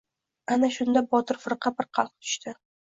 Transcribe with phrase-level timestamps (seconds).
[0.55, 2.61] Ana shunda Botir firqa bir qalqib tushdi.